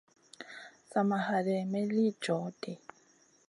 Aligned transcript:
Sa 0.89 0.99
ma 1.07 1.17
haɗeyn 1.27 1.69
may 1.71 1.85
li 1.93 2.05
joh 2.23 2.45
ɗi. 2.61 2.71